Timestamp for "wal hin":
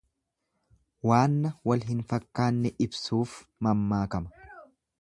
1.71-2.01